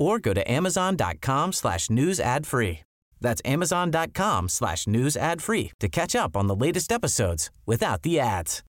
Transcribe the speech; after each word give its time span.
or 0.00 0.18
go 0.18 0.34
to 0.34 0.50
amazon.com 0.50 1.52
slash 1.52 1.90
news 1.90 2.18
ad 2.18 2.46
free. 2.46 2.80
That's 3.20 3.42
amazon.com 3.44 4.48
slash 4.48 4.86
news 4.86 5.16
ad 5.16 5.42
free 5.42 5.72
to 5.78 5.88
catch 5.88 6.16
up 6.16 6.36
on 6.36 6.46
the 6.46 6.56
latest 6.56 6.90
episodes 6.90 7.50
without 7.66 8.02
the 8.02 8.18
ads. 8.18 8.62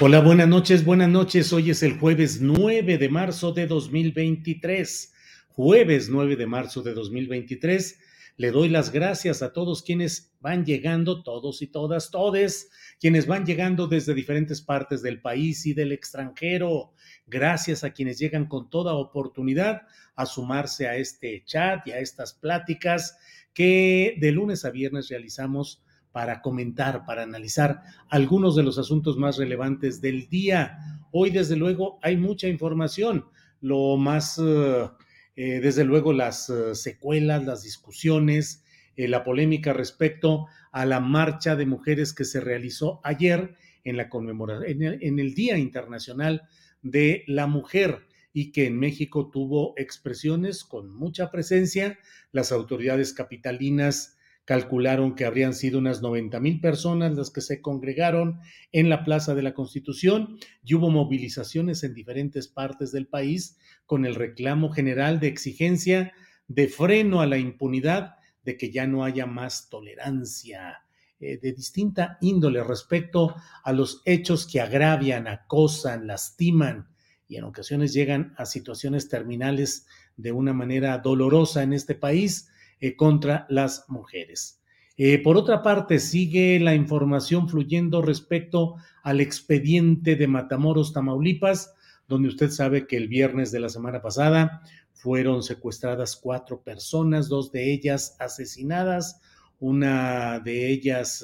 Hola, 0.00 0.20
buenas 0.20 0.48
noches, 0.48 0.84
buenas 0.84 1.08
noches. 1.08 1.52
Hoy 1.52 1.70
es 1.70 1.84
el 1.84 1.98
jueves 2.00 2.40
9 2.40 2.98
de 2.98 3.08
marzo 3.08 3.52
de 3.52 3.68
2023. 3.68 5.12
Jueves 5.50 6.08
9 6.08 6.34
de 6.34 6.46
marzo 6.46 6.82
de 6.82 6.94
2023. 6.94 7.96
Le 8.36 8.50
doy 8.50 8.68
las 8.68 8.90
gracias 8.90 9.40
a 9.42 9.52
todos 9.52 9.82
quienes 9.82 10.32
van 10.40 10.64
llegando, 10.64 11.22
todos 11.22 11.62
y 11.62 11.68
todas, 11.68 12.10
todes, 12.10 12.70
quienes 13.00 13.26
van 13.26 13.44
llegando 13.44 13.86
desde 13.86 14.14
diferentes 14.14 14.60
partes 14.60 15.02
del 15.02 15.20
país 15.20 15.66
y 15.66 15.74
del 15.74 15.92
extranjero. 15.92 16.92
Gracias 17.26 17.84
a 17.84 17.90
quienes 17.90 18.18
llegan 18.18 18.46
con 18.46 18.70
toda 18.70 18.94
oportunidad 18.94 19.82
a 20.16 20.26
sumarse 20.26 20.88
a 20.88 20.96
este 20.96 21.42
chat 21.44 21.86
y 21.86 21.92
a 21.92 21.98
estas 21.98 22.34
pláticas 22.34 23.16
que 23.52 24.16
de 24.20 24.32
lunes 24.32 24.64
a 24.64 24.70
viernes 24.70 25.08
realizamos 25.08 25.82
para 26.14 26.42
comentar, 26.42 27.04
para 27.06 27.24
analizar 27.24 27.82
algunos 28.08 28.54
de 28.54 28.62
los 28.62 28.78
asuntos 28.78 29.16
más 29.16 29.36
relevantes 29.36 30.00
del 30.00 30.28
día. 30.28 30.78
Hoy, 31.10 31.30
desde 31.30 31.56
luego, 31.56 31.98
hay 32.02 32.16
mucha 32.16 32.46
información. 32.46 33.24
Lo 33.60 33.96
más, 33.96 34.38
eh, 34.38 34.88
eh, 35.34 35.60
desde 35.60 35.84
luego, 35.84 36.12
las 36.12 36.48
eh, 36.50 36.76
secuelas, 36.76 37.44
las 37.44 37.62
discusiones, 37.64 38.62
la 38.96 39.24
polémica 39.24 39.72
respecto 39.72 40.46
a 40.74 40.84
la 40.86 40.98
marcha 40.98 41.54
de 41.54 41.66
mujeres 41.66 42.12
que 42.12 42.24
se 42.24 42.40
realizó 42.40 43.00
ayer 43.04 43.54
en 43.84 43.96
la 43.96 44.08
conmemoración, 44.08 44.98
en 45.00 45.18
el 45.20 45.32
Día 45.32 45.56
Internacional 45.56 46.48
de 46.82 47.22
la 47.28 47.46
Mujer 47.46 48.08
y 48.32 48.50
que 48.50 48.66
en 48.66 48.80
México 48.80 49.30
tuvo 49.30 49.74
expresiones 49.76 50.64
con 50.64 50.92
mucha 50.92 51.30
presencia. 51.30 51.96
Las 52.32 52.50
autoridades 52.50 53.12
capitalinas 53.12 54.16
calcularon 54.44 55.14
que 55.14 55.24
habrían 55.24 55.54
sido 55.54 55.78
unas 55.78 56.02
90 56.02 56.40
mil 56.40 56.60
personas 56.60 57.16
las 57.16 57.30
que 57.30 57.40
se 57.40 57.62
congregaron 57.62 58.40
en 58.72 58.88
la 58.88 59.04
Plaza 59.04 59.36
de 59.36 59.42
la 59.42 59.54
Constitución 59.54 60.38
y 60.64 60.74
hubo 60.74 60.90
movilizaciones 60.90 61.84
en 61.84 61.94
diferentes 61.94 62.48
partes 62.48 62.90
del 62.90 63.06
país 63.06 63.58
con 63.86 64.04
el 64.04 64.16
reclamo 64.16 64.70
general 64.70 65.20
de 65.20 65.28
exigencia 65.28 66.12
de 66.48 66.66
freno 66.66 67.20
a 67.20 67.26
la 67.26 67.38
impunidad, 67.38 68.16
de 68.44 68.56
que 68.56 68.70
ya 68.70 68.86
no 68.86 69.04
haya 69.04 69.26
más 69.26 69.68
tolerancia 69.68 70.82
eh, 71.20 71.38
de 71.40 71.52
distinta 71.52 72.18
índole 72.20 72.62
respecto 72.62 73.34
a 73.62 73.72
los 73.72 74.02
hechos 74.04 74.46
que 74.46 74.60
agravian, 74.60 75.26
acosan, 75.26 76.06
lastiman 76.06 76.88
y 77.28 77.36
en 77.36 77.44
ocasiones 77.44 77.92
llegan 77.92 78.34
a 78.36 78.46
situaciones 78.46 79.08
terminales 79.08 79.86
de 80.16 80.32
una 80.32 80.52
manera 80.52 80.98
dolorosa 80.98 81.62
en 81.62 81.72
este 81.72 81.94
país 81.94 82.50
eh, 82.80 82.96
contra 82.96 83.46
las 83.48 83.86
mujeres. 83.88 84.60
Eh, 84.96 85.18
por 85.18 85.36
otra 85.36 85.62
parte, 85.62 85.98
sigue 85.98 86.60
la 86.60 86.74
información 86.74 87.48
fluyendo 87.48 88.02
respecto 88.02 88.76
al 89.02 89.20
expediente 89.20 90.14
de 90.14 90.28
Matamoros, 90.28 90.92
Tamaulipas, 90.92 91.74
donde 92.06 92.28
usted 92.28 92.50
sabe 92.50 92.86
que 92.86 92.96
el 92.96 93.08
viernes 93.08 93.50
de 93.50 93.60
la 93.60 93.68
semana 93.68 94.02
pasada 94.02 94.62
fueron 95.04 95.42
secuestradas 95.42 96.16
cuatro 96.16 96.62
personas, 96.62 97.28
dos 97.28 97.52
de 97.52 97.74
ellas 97.74 98.16
asesinadas, 98.18 99.20
una 99.60 100.40
de 100.40 100.70
ellas 100.70 101.22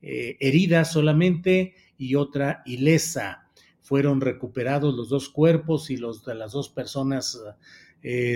eh, 0.00 0.38
herida 0.40 0.86
solamente 0.86 1.74
y 1.98 2.14
otra 2.14 2.62
ilesa. 2.64 3.50
Fueron 3.82 4.22
recuperados 4.22 4.94
los 4.94 5.10
dos 5.10 5.28
cuerpos 5.28 5.90
y 5.90 5.98
los 5.98 6.24
de 6.24 6.34
las 6.34 6.52
dos 6.52 6.70
personas 6.70 7.38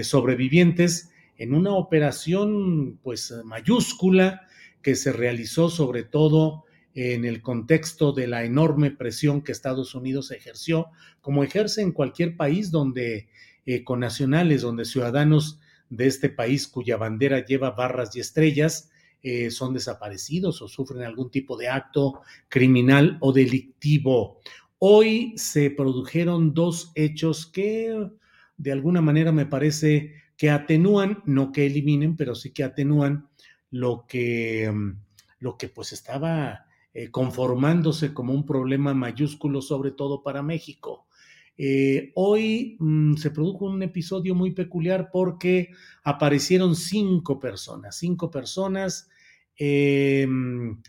sobrevivientes 0.02 1.08
en 1.38 1.54
una 1.54 1.72
operación 1.72 2.98
pues 3.02 3.32
mayúscula 3.44 4.42
que 4.82 4.94
se 4.94 5.10
realizó 5.10 5.70
sobre 5.70 6.04
todo 6.04 6.66
en 6.94 7.24
el 7.24 7.40
contexto 7.40 8.12
de 8.12 8.26
la 8.26 8.44
enorme 8.44 8.90
presión 8.90 9.40
que 9.40 9.52
Estados 9.52 9.94
Unidos 9.94 10.30
ejerció, 10.30 10.88
como 11.22 11.44
ejerce 11.44 11.80
en 11.80 11.92
cualquier 11.92 12.36
país 12.36 12.70
donde 12.70 13.28
eh, 13.66 13.84
con 13.84 14.00
nacionales, 14.00 14.62
donde 14.62 14.84
ciudadanos 14.84 15.60
de 15.90 16.06
este 16.06 16.28
país 16.28 16.66
cuya 16.68 16.96
bandera 16.96 17.44
lleva 17.44 17.70
barras 17.72 18.14
y 18.16 18.20
estrellas 18.20 18.90
eh, 19.22 19.50
son 19.50 19.74
desaparecidos 19.74 20.62
o 20.62 20.68
sufren 20.68 21.02
algún 21.02 21.30
tipo 21.30 21.56
de 21.56 21.68
acto 21.68 22.20
criminal 22.48 23.18
o 23.20 23.32
delictivo. 23.32 24.38
Hoy 24.78 25.32
se 25.36 25.70
produjeron 25.70 26.54
dos 26.54 26.92
hechos 26.94 27.46
que 27.46 28.08
de 28.56 28.72
alguna 28.72 29.00
manera 29.00 29.32
me 29.32 29.46
parece 29.46 30.14
que 30.36 30.50
atenúan, 30.50 31.22
no 31.24 31.50
que 31.50 31.66
eliminen, 31.66 32.16
pero 32.16 32.34
sí 32.34 32.52
que 32.52 32.62
atenúan 32.62 33.28
lo 33.70 34.06
que, 34.06 34.70
mm, 34.72 34.92
lo 35.40 35.56
que 35.56 35.68
pues 35.68 35.92
estaba 35.92 36.66
eh, 36.94 37.10
conformándose 37.10 38.14
como 38.14 38.32
un 38.32 38.46
problema 38.46 38.94
mayúsculo, 38.94 39.60
sobre 39.60 39.90
todo 39.90 40.22
para 40.22 40.42
México. 40.42 41.05
Eh, 41.58 42.12
hoy 42.14 42.76
mm, 42.78 43.14
se 43.16 43.30
produjo 43.30 43.66
un 43.66 43.82
episodio 43.82 44.34
muy 44.34 44.52
peculiar 44.52 45.10
porque 45.10 45.70
aparecieron 46.02 46.76
cinco 46.76 47.40
personas, 47.40 47.96
cinco 47.96 48.30
personas 48.30 49.08
em, 49.56 50.80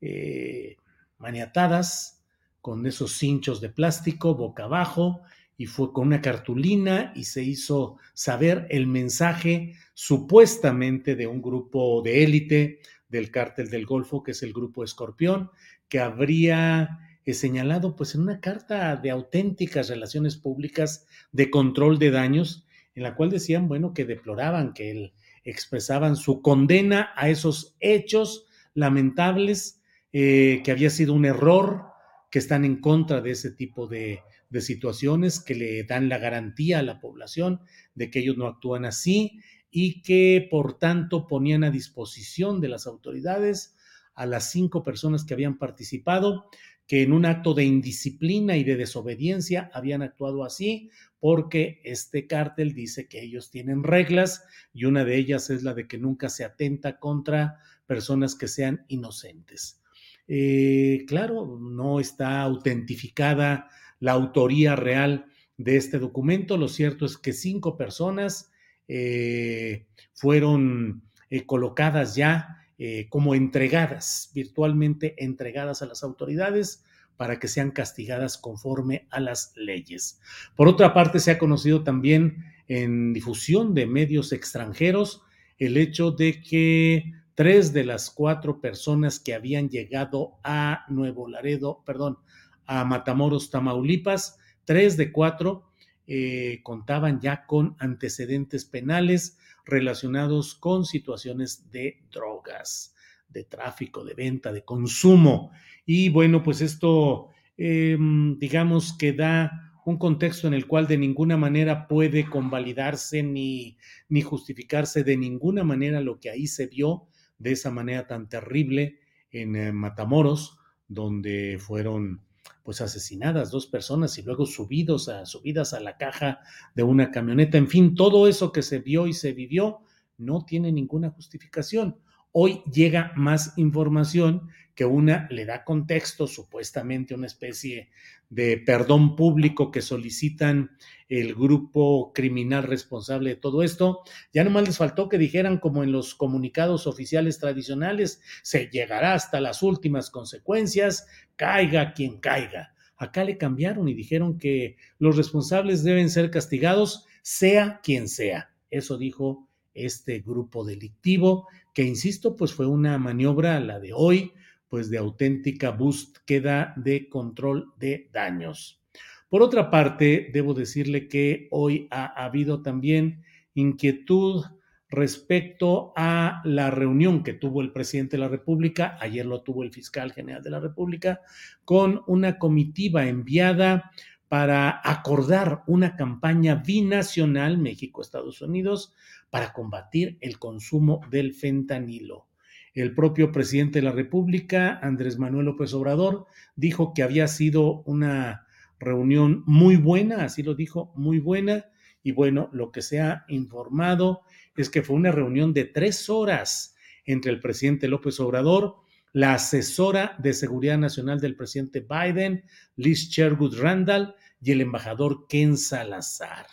eh, 0.00 0.76
maniatadas 1.18 2.22
con 2.60 2.86
esos 2.86 3.12
cinchos 3.12 3.60
de 3.60 3.68
plástico 3.70 4.34
boca 4.34 4.64
abajo, 4.64 5.22
y 5.56 5.66
fue 5.66 5.92
con 5.92 6.08
una 6.08 6.20
cartulina 6.20 7.12
y 7.14 7.24
se 7.24 7.42
hizo 7.42 7.98
saber 8.12 8.66
el 8.70 8.86
mensaje 8.86 9.74
supuestamente 9.94 11.14
de 11.14 11.26
un 11.26 11.40
grupo 11.40 12.02
de 12.02 12.24
élite 12.24 12.80
del 13.08 13.30
cártel 13.30 13.70
del 13.70 13.86
Golfo, 13.86 14.22
que 14.22 14.32
es 14.32 14.42
el 14.42 14.52
grupo 14.52 14.82
Escorpión, 14.82 15.50
que 15.88 16.00
habría 16.00 16.98
eh, 17.24 17.34
señalado 17.34 17.96
pues 17.96 18.14
en 18.14 18.22
una 18.22 18.40
carta 18.40 18.96
de 18.96 19.10
auténticas 19.10 19.88
relaciones 19.88 20.36
públicas 20.36 21.06
de 21.32 21.50
control 21.50 21.98
de 21.98 22.10
daños, 22.10 22.66
en 22.94 23.02
la 23.02 23.14
cual 23.16 23.30
decían, 23.30 23.68
bueno, 23.68 23.94
que 23.94 24.04
deploraban, 24.04 24.72
que 24.74 25.12
expresaban 25.44 26.16
su 26.16 26.42
condena 26.42 27.10
a 27.16 27.28
esos 27.28 27.76
hechos 27.80 28.46
lamentables, 28.74 29.82
eh, 30.12 30.62
que 30.64 30.70
había 30.70 30.90
sido 30.90 31.12
un 31.12 31.24
error, 31.24 31.86
que 32.30 32.38
están 32.38 32.64
en 32.64 32.80
contra 32.80 33.20
de 33.20 33.30
ese 33.30 33.50
tipo 33.50 33.86
de, 33.86 34.20
de 34.54 34.60
situaciones 34.60 35.40
que 35.40 35.54
le 35.54 35.84
dan 35.84 36.08
la 36.08 36.18
garantía 36.18 36.78
a 36.78 36.82
la 36.82 37.00
población 37.00 37.60
de 37.94 38.10
que 38.10 38.20
ellos 38.20 38.36
no 38.36 38.46
actúan 38.46 38.84
así 38.84 39.40
y 39.70 40.02
que 40.02 40.46
por 40.48 40.78
tanto 40.78 41.26
ponían 41.26 41.64
a 41.64 41.70
disposición 41.70 42.60
de 42.60 42.68
las 42.68 42.86
autoridades 42.86 43.74
a 44.14 44.26
las 44.26 44.52
cinco 44.52 44.84
personas 44.84 45.24
que 45.24 45.34
habían 45.34 45.58
participado, 45.58 46.48
que 46.86 47.02
en 47.02 47.12
un 47.12 47.24
acto 47.24 47.54
de 47.54 47.64
indisciplina 47.64 48.56
y 48.56 48.64
de 48.64 48.76
desobediencia 48.76 49.70
habían 49.72 50.02
actuado 50.02 50.44
así, 50.44 50.90
porque 51.18 51.80
este 51.84 52.26
cártel 52.26 52.74
dice 52.74 53.08
que 53.08 53.22
ellos 53.22 53.50
tienen 53.50 53.82
reglas 53.82 54.44
y 54.72 54.84
una 54.84 55.04
de 55.04 55.16
ellas 55.16 55.48
es 55.50 55.62
la 55.62 55.72
de 55.72 55.88
que 55.88 55.98
nunca 55.98 56.28
se 56.28 56.44
atenta 56.44 56.98
contra 56.98 57.58
personas 57.86 58.34
que 58.34 58.48
sean 58.48 58.84
inocentes. 58.88 59.80
Eh, 60.26 61.04
claro, 61.06 61.58
no 61.58 62.00
está 62.00 62.42
autentificada 62.42 63.68
la 64.00 64.12
autoría 64.12 64.76
real 64.76 65.26
de 65.56 65.76
este 65.76 65.98
documento. 65.98 66.56
Lo 66.56 66.68
cierto 66.68 67.06
es 67.06 67.16
que 67.16 67.32
cinco 67.32 67.76
personas 67.76 68.50
eh, 68.88 69.86
fueron 70.12 71.02
eh, 71.30 71.46
colocadas 71.46 72.14
ya 72.14 72.63
eh, 72.78 73.06
como 73.08 73.34
entregadas, 73.34 74.30
virtualmente 74.34 75.14
entregadas 75.24 75.82
a 75.82 75.86
las 75.86 76.02
autoridades 76.02 76.84
para 77.16 77.38
que 77.38 77.48
sean 77.48 77.70
castigadas 77.70 78.38
conforme 78.38 79.06
a 79.10 79.20
las 79.20 79.52
leyes. 79.56 80.20
Por 80.56 80.68
otra 80.68 80.92
parte, 80.92 81.20
se 81.20 81.30
ha 81.30 81.38
conocido 81.38 81.84
también 81.84 82.44
en 82.66 83.12
difusión 83.12 83.74
de 83.74 83.86
medios 83.86 84.32
extranjeros 84.32 85.22
el 85.58 85.76
hecho 85.76 86.10
de 86.10 86.42
que 86.42 87.12
tres 87.34 87.72
de 87.72 87.84
las 87.84 88.10
cuatro 88.10 88.60
personas 88.60 89.20
que 89.20 89.34
habían 89.34 89.68
llegado 89.68 90.34
a 90.42 90.84
Nuevo 90.88 91.28
Laredo, 91.28 91.82
perdón, 91.84 92.18
a 92.66 92.84
Matamoros, 92.84 93.50
Tamaulipas, 93.50 94.38
tres 94.64 94.96
de 94.96 95.12
cuatro 95.12 95.70
eh, 96.06 96.60
contaban 96.62 97.20
ya 97.20 97.46
con 97.46 97.76
antecedentes 97.78 98.64
penales 98.64 99.38
relacionados 99.64 100.54
con 100.54 100.84
situaciones 100.84 101.70
de 101.70 102.02
drogas, 102.10 102.94
de 103.28 103.44
tráfico, 103.44 104.04
de 104.04 104.14
venta, 104.14 104.52
de 104.52 104.64
consumo. 104.64 105.50
Y 105.86 106.08
bueno, 106.08 106.42
pues 106.42 106.60
esto, 106.60 107.28
em, 107.56 108.38
digamos 108.38 108.96
que 108.96 109.12
da 109.12 109.74
un 109.84 109.98
contexto 109.98 110.46
en 110.46 110.54
el 110.54 110.66
cual 110.66 110.86
de 110.86 110.96
ninguna 110.96 111.36
manera 111.36 111.86
puede 111.86 112.26
convalidarse 112.28 113.22
ni, 113.22 113.76
ni 114.08 114.22
justificarse 114.22 115.04
de 115.04 115.16
ninguna 115.16 115.62
manera 115.62 116.00
lo 116.00 116.18
que 116.20 116.30
ahí 116.30 116.46
se 116.46 116.66
vio 116.66 117.06
de 117.38 117.52
esa 117.52 117.70
manera 117.70 118.06
tan 118.06 118.28
terrible 118.28 119.00
en 119.30 119.56
eh, 119.56 119.72
Matamoros, 119.72 120.58
donde 120.88 121.58
fueron 121.58 122.23
pues 122.62 122.80
asesinadas 122.80 123.50
dos 123.50 123.66
personas 123.66 124.16
y 124.18 124.22
luego 124.22 124.46
subidos 124.46 125.08
a, 125.08 125.26
subidas 125.26 125.74
a 125.74 125.80
la 125.80 125.96
caja 125.96 126.40
de 126.74 126.82
una 126.82 127.10
camioneta. 127.10 127.58
En 127.58 127.68
fin, 127.68 127.94
todo 127.94 128.26
eso 128.28 128.52
que 128.52 128.62
se 128.62 128.78
vio 128.78 129.06
y 129.06 129.12
se 129.12 129.32
vivió 129.32 129.80
no 130.16 130.44
tiene 130.44 130.72
ninguna 130.72 131.10
justificación. 131.10 131.98
Hoy 132.36 132.64
llega 132.64 133.12
más 133.14 133.56
información 133.58 134.48
que 134.74 134.84
una 134.84 135.28
le 135.30 135.44
da 135.44 135.62
contexto, 135.62 136.26
supuestamente 136.26 137.14
una 137.14 137.28
especie 137.28 137.90
de 138.28 138.58
perdón 138.58 139.14
público 139.14 139.70
que 139.70 139.80
solicitan 139.80 140.72
el 141.08 141.36
grupo 141.36 142.12
criminal 142.12 142.64
responsable 142.64 143.30
de 143.30 143.36
todo 143.36 143.62
esto. 143.62 144.00
Ya 144.32 144.42
nomás 144.42 144.64
les 144.66 144.78
faltó 144.78 145.08
que 145.08 145.16
dijeran, 145.16 145.58
como 145.58 145.84
en 145.84 145.92
los 145.92 146.16
comunicados 146.16 146.88
oficiales 146.88 147.38
tradicionales, 147.38 148.20
se 148.42 148.66
llegará 148.66 149.14
hasta 149.14 149.40
las 149.40 149.62
últimas 149.62 150.10
consecuencias, 150.10 151.06
caiga 151.36 151.92
quien 151.92 152.18
caiga. 152.18 152.74
Acá 152.96 153.22
le 153.22 153.38
cambiaron 153.38 153.88
y 153.88 153.94
dijeron 153.94 154.38
que 154.38 154.76
los 154.98 155.16
responsables 155.16 155.84
deben 155.84 156.10
ser 156.10 156.32
castigados, 156.32 157.06
sea 157.22 157.78
quien 157.80 158.08
sea. 158.08 158.50
Eso 158.70 158.98
dijo 158.98 159.48
este 159.72 160.20
grupo 160.20 160.64
delictivo, 160.64 161.48
que 161.74 161.82
insisto, 161.82 162.36
pues 162.36 162.54
fue 162.54 162.66
una 162.66 162.96
maniobra, 162.98 163.60
la 163.60 163.80
de 163.80 163.92
hoy, 163.92 164.32
pues 164.68 164.90
de 164.90 164.98
auténtica 164.98 165.70
búsqueda 165.70 166.72
de 166.76 167.08
control 167.08 167.72
de 167.78 168.08
daños. 168.12 168.80
Por 169.28 169.42
otra 169.42 169.70
parte, 169.70 170.30
debo 170.32 170.54
decirle 170.54 171.08
que 171.08 171.48
hoy 171.50 171.88
ha 171.90 172.24
habido 172.24 172.62
también 172.62 173.22
inquietud 173.54 174.44
respecto 174.88 175.92
a 175.96 176.40
la 176.44 176.70
reunión 176.70 177.24
que 177.24 177.34
tuvo 177.34 177.60
el 177.60 177.72
presidente 177.72 178.16
de 178.16 178.22
la 178.22 178.28
República, 178.28 178.96
ayer 179.00 179.26
lo 179.26 179.42
tuvo 179.42 179.64
el 179.64 179.72
fiscal 179.72 180.12
general 180.12 180.42
de 180.42 180.50
la 180.50 180.60
República, 180.60 181.20
con 181.64 182.02
una 182.06 182.38
comitiva 182.38 183.06
enviada 183.06 183.90
para 184.28 184.80
acordar 184.84 185.62
una 185.66 185.96
campaña 185.96 186.56
binacional 186.56 187.58
México-Estados 187.58 188.40
Unidos 188.40 188.94
para 189.34 189.52
combatir 189.52 190.16
el 190.20 190.38
consumo 190.38 191.00
del 191.10 191.34
fentanilo. 191.34 192.28
El 192.72 192.94
propio 192.94 193.32
presidente 193.32 193.80
de 193.80 193.84
la 193.84 193.90
República, 193.90 194.78
Andrés 194.80 195.18
Manuel 195.18 195.46
López 195.46 195.74
Obrador, 195.74 196.26
dijo 196.54 196.94
que 196.94 197.02
había 197.02 197.26
sido 197.26 197.82
una 197.82 198.46
reunión 198.78 199.42
muy 199.44 199.74
buena, 199.74 200.22
así 200.22 200.44
lo 200.44 200.54
dijo, 200.54 200.92
muy 200.94 201.18
buena. 201.18 201.66
Y 202.04 202.12
bueno, 202.12 202.48
lo 202.52 202.70
que 202.70 202.80
se 202.80 203.00
ha 203.00 203.24
informado 203.26 204.20
es 204.56 204.70
que 204.70 204.82
fue 204.82 204.94
una 204.94 205.10
reunión 205.10 205.52
de 205.52 205.64
tres 205.64 206.08
horas 206.08 206.76
entre 207.04 207.32
el 207.32 207.40
presidente 207.40 207.88
López 207.88 208.20
Obrador, 208.20 208.76
la 209.12 209.34
asesora 209.34 210.14
de 210.20 210.32
seguridad 210.32 210.78
nacional 210.78 211.18
del 211.18 211.34
presidente 211.34 211.80
Biden, 211.80 212.44
Liz 212.76 213.08
Sherwood 213.08 213.58
Randall, 213.58 214.14
y 214.40 214.52
el 214.52 214.60
embajador 214.60 215.26
Ken 215.26 215.56
Salazar. 215.56 216.46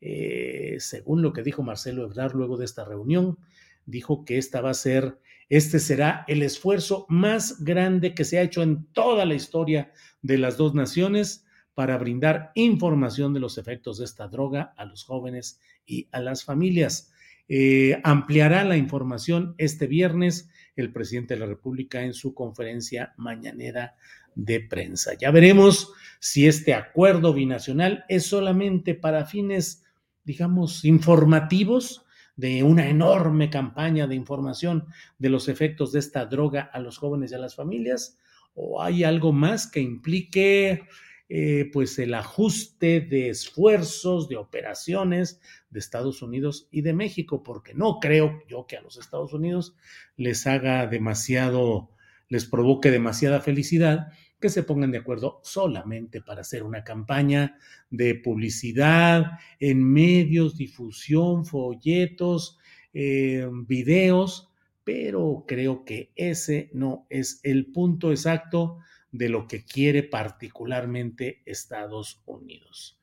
Eh, 0.00 0.76
según 0.78 1.22
lo 1.22 1.32
que 1.32 1.42
dijo 1.42 1.62
Marcelo 1.62 2.04
Ebrard 2.04 2.34
luego 2.34 2.56
de 2.56 2.64
esta 2.64 2.84
reunión, 2.84 3.38
dijo 3.86 4.24
que 4.24 4.38
esta 4.38 4.60
va 4.60 4.70
a 4.70 4.74
ser, 4.74 5.18
este 5.48 5.78
será 5.78 6.24
el 6.28 6.42
esfuerzo 6.42 7.06
más 7.08 7.64
grande 7.64 8.14
que 8.14 8.24
se 8.24 8.38
ha 8.38 8.42
hecho 8.42 8.62
en 8.62 8.86
toda 8.92 9.24
la 9.24 9.34
historia 9.34 9.92
de 10.22 10.38
las 10.38 10.56
dos 10.56 10.74
naciones 10.74 11.44
para 11.74 11.98
brindar 11.98 12.52
información 12.54 13.34
de 13.34 13.40
los 13.40 13.58
efectos 13.58 13.98
de 13.98 14.06
esta 14.06 14.28
droga 14.28 14.74
a 14.76 14.84
los 14.86 15.04
jóvenes 15.04 15.60
y 15.86 16.08
a 16.10 16.20
las 16.20 16.44
familias. 16.44 17.12
Eh, 17.48 18.00
ampliará 18.02 18.64
la 18.64 18.76
información 18.76 19.54
este 19.58 19.86
viernes 19.86 20.48
el 20.74 20.92
presidente 20.92 21.34
de 21.34 21.40
la 21.40 21.46
República 21.46 22.02
en 22.02 22.12
su 22.12 22.34
conferencia 22.34 23.14
mañanera 23.16 23.96
de 24.34 24.60
prensa. 24.60 25.14
Ya 25.14 25.30
veremos 25.30 25.92
si 26.20 26.46
este 26.46 26.74
acuerdo 26.74 27.32
binacional 27.32 28.04
es 28.08 28.26
solamente 28.26 28.94
para 28.94 29.24
fines 29.24 29.84
digamos, 30.26 30.84
informativos 30.84 32.04
de 32.34 32.62
una 32.62 32.88
enorme 32.88 33.48
campaña 33.48 34.06
de 34.06 34.16
información 34.16 34.86
de 35.18 35.30
los 35.30 35.48
efectos 35.48 35.92
de 35.92 36.00
esta 36.00 36.26
droga 36.26 36.62
a 36.72 36.80
los 36.80 36.98
jóvenes 36.98 37.32
y 37.32 37.36
a 37.36 37.38
las 37.38 37.54
familias? 37.54 38.18
¿O 38.54 38.82
hay 38.82 39.04
algo 39.04 39.32
más 39.32 39.66
que 39.66 39.80
implique 39.80 40.86
eh, 41.28 41.70
pues 41.72 41.98
el 41.98 42.12
ajuste 42.14 43.00
de 43.00 43.30
esfuerzos, 43.30 44.28
de 44.28 44.36
operaciones 44.36 45.40
de 45.70 45.78
Estados 45.78 46.20
Unidos 46.22 46.68
y 46.70 46.82
de 46.82 46.92
México? 46.92 47.42
Porque 47.42 47.72
no 47.72 48.00
creo 48.00 48.42
yo 48.48 48.66
que 48.66 48.76
a 48.76 48.82
los 48.82 48.98
Estados 48.98 49.32
Unidos 49.32 49.76
les 50.16 50.46
haga 50.46 50.86
demasiado, 50.88 51.90
les 52.28 52.46
provoque 52.46 52.90
demasiada 52.90 53.40
felicidad 53.40 54.08
que 54.40 54.48
se 54.48 54.62
pongan 54.62 54.90
de 54.90 54.98
acuerdo 54.98 55.40
solamente 55.42 56.20
para 56.20 56.42
hacer 56.42 56.62
una 56.62 56.84
campaña 56.84 57.58
de 57.90 58.14
publicidad 58.14 59.38
en 59.58 59.82
medios, 59.82 60.56
difusión, 60.56 61.46
folletos, 61.46 62.58
eh, 62.92 63.48
videos, 63.66 64.50
pero 64.84 65.44
creo 65.48 65.84
que 65.84 66.12
ese 66.14 66.70
no 66.72 67.06
es 67.10 67.40
el 67.42 67.66
punto 67.72 68.10
exacto 68.10 68.78
de 69.10 69.28
lo 69.28 69.46
que 69.46 69.64
quiere 69.64 70.02
particularmente 70.02 71.42
Estados 71.46 72.22
Unidos. 72.26 73.00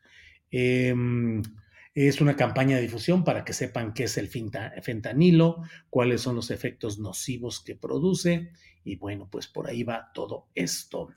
Em, 0.51 1.41
es 1.95 2.21
una 2.21 2.35
campaña 2.35 2.75
de 2.75 2.81
difusión 2.83 3.23
para 3.23 3.45
que 3.45 3.53
sepan 3.53 3.93
qué 3.93 4.05
es 4.05 4.17
el 4.17 4.29
fentanilo, 4.29 5.61
cuáles 5.89 6.21
son 6.21 6.35
los 6.35 6.49
efectos 6.49 6.99
nocivos 6.99 7.59
que 7.59 7.75
produce 7.75 8.49
y 8.83 8.95
bueno, 8.95 9.27
pues 9.31 9.47
por 9.47 9.67
ahí 9.67 9.83
va 9.83 10.11
todo 10.13 10.47
esto. 10.55 11.09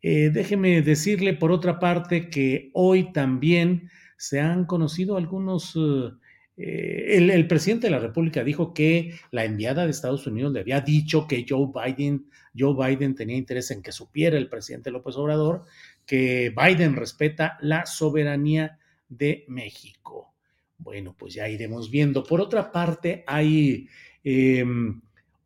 Eh, 0.00 0.30
déjeme 0.32 0.82
decirle, 0.82 1.34
por 1.34 1.52
otra 1.52 1.78
parte, 1.78 2.28
que 2.28 2.70
hoy 2.74 3.12
también 3.12 3.90
se 4.16 4.40
han 4.40 4.64
conocido 4.64 5.16
algunos... 5.16 5.76
Eh, 6.56 7.16
el, 7.16 7.46
presidente 7.48 7.86
de 7.86 7.92
la 7.92 7.98
República 7.98 8.44
dijo 8.44 8.74
que 8.74 9.14
la 9.30 9.44
enviada 9.44 9.84
de 9.84 9.90
Estados 9.90 10.26
Unidos 10.26 10.52
le 10.52 10.60
había 10.60 10.82
dicho 10.82 11.26
que 11.26 11.46
Joe 11.48 11.68
Biden, 11.72 12.26
Joe 12.56 12.74
Biden 12.74 13.14
tenía 13.14 13.36
interés 13.36 13.70
en 13.70 13.82
que 13.82 13.90
supiera 13.90 14.36
el 14.36 14.50
presidente 14.50 14.90
López 14.90 15.16
Obrador 15.16 15.64
que 16.04 16.54
Biden 16.54 16.94
respeta 16.94 17.56
la 17.62 17.86
soberanía 17.86 18.78
de 19.18 19.44
México. 19.48 20.34
Bueno, 20.78 21.14
pues 21.16 21.34
ya 21.34 21.48
iremos 21.48 21.90
viendo. 21.90 22.24
Por 22.24 22.40
otra 22.40 22.72
parte, 22.72 23.24
hay 23.26 23.88
em, 24.24 25.00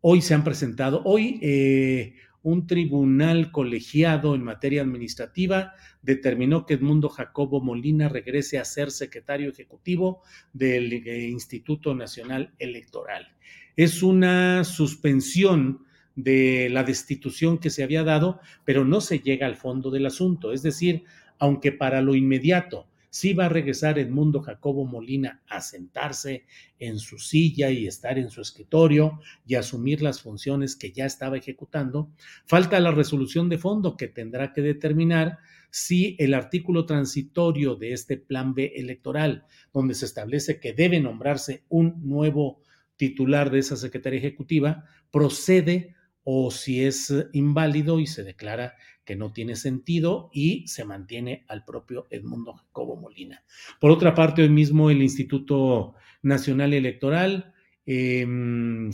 Hoy 0.09 0.23
se 0.23 0.35
han 0.35 0.45
presentado, 0.45 1.03
hoy 1.05 1.41
eh, 1.43 2.15
un 2.45 2.69
tribunal 2.69 3.51
colegiado 3.51 4.37
en 4.37 4.45
materia 4.45 4.83
administrativa 4.83 5.73
determinó 6.01 6.65
que 6.65 6.75
Edmundo 6.75 7.09
Jacobo 7.09 7.61
Molina 7.61 8.09
regrese 8.09 8.61
a 8.61 8.65
ser 8.65 8.93
secretario 8.93 9.51
ejecutivo 9.51 10.23
del 10.53 10.93
eh, 10.93 11.29
Instituto 11.29 11.93
Nacional 11.97 12.55
Electoral. 12.61 13.35
Es 13.75 14.05
una 14.05 14.63
suspensión 14.63 15.85
de 16.15 16.69
la 16.71 16.85
destitución 16.85 17.59
que 17.59 17.71
se 17.71 17.83
había 17.83 18.05
dado, 18.05 18.39
pero 18.65 18.85
no 18.85 19.01
se 19.01 19.19
llega 19.19 19.49
al 19.49 19.57
fondo 19.57 19.91
del 19.91 20.07
asunto. 20.07 20.53
Es 20.53 20.63
decir, 20.63 21.03
aunque 21.41 21.73
para 21.73 22.01
lo 22.01 22.15
inmediato 22.15 22.87
si 23.17 23.33
va 23.33 23.47
a 23.47 23.49
regresar 23.49 23.99
Edmundo 23.99 24.43
Jacobo 24.43 24.85
Molina 24.85 25.41
a 25.49 25.63
sentarse 25.63 26.45
en 26.79 26.99
su 26.99 27.17
silla 27.17 27.71
y 27.71 27.87
estar 27.87 28.19
en 28.19 28.29
su 28.29 28.43
escritorio 28.43 29.21
y 29.47 29.55
asumir 29.55 30.03
las 30.03 30.21
funciones 30.21 30.77
que 30.77 30.93
ya 30.93 31.07
estaba 31.07 31.39
ejecutando. 31.39 32.11
Falta 32.45 32.79
la 32.79 32.91
resolución 32.91 33.49
de 33.49 33.57
fondo 33.57 33.97
que 33.97 34.09
tendrá 34.09 34.53
que 34.53 34.61
determinar 34.61 35.39
si 35.71 36.15
el 36.19 36.35
artículo 36.35 36.85
transitorio 36.85 37.75
de 37.77 37.95
este 37.95 38.19
plan 38.19 38.53
B 38.53 38.75
electoral, 38.77 39.47
donde 39.73 39.95
se 39.95 40.05
establece 40.05 40.61
que 40.61 40.75
debe 40.75 41.01
nombrarse 41.01 41.65
un 41.71 42.07
nuevo 42.07 42.61
titular 42.97 43.51
de 43.51 43.61
esa 43.61 43.79
Secretaría 43.79 44.19
Ejecutiva, 44.19 44.85
procede 45.11 45.96
o 46.29 46.51
si 46.51 46.83
es 46.83 47.15
inválido 47.33 48.01
y 48.01 48.09
se 48.09 48.25
declara 48.25 48.75
que 49.05 49.15
no 49.15 49.33
tiene 49.33 49.55
sentido 49.55 50.29
y 50.33 50.67
se 50.67 50.85
mantiene 50.85 51.45
al 51.47 51.65
propio 51.65 52.09
Edmundo 52.11 52.55
Jacobo 52.55 52.97
Molina. 52.97 53.45
Por 53.81 53.93
otra 53.93 54.13
parte, 54.13 54.43
hoy 54.43 54.49
mismo 54.49 54.91
el 54.91 55.03
Instituto 55.03 55.95
Nacional 56.23 56.75
Electoral 56.75 57.55
em, 57.87 58.91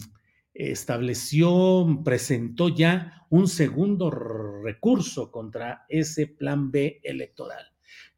estableció, 0.53 2.03
presentó 2.05 2.69
ya 2.69 3.25
un 3.31 3.49
segundo 3.49 4.11
recurso 4.11 5.33
contra 5.33 5.87
ese 5.89 6.27
plan 6.27 6.71
B 6.71 7.01
electoral. 7.03 7.65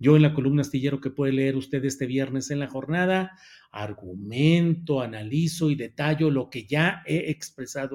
Yo 0.00 0.16
en 0.16 0.23
la 0.23 0.35
columna 0.35 0.62
astillero 0.62 1.00
que 1.00 1.11
puede 1.11 1.33
leer 1.33 1.54
usted 1.54 1.85
este 1.85 2.06
viernes 2.06 2.50
en 2.50 2.59
la 2.59 2.66
jornada, 2.66 3.38
argumento, 3.71 5.00
analizo 5.00 5.71
y 5.71 5.76
detallo 5.76 6.30
lo 6.30 6.50
que 6.50 6.66
ya 6.66 7.04
he 7.06 7.30
expresado. 7.30 7.94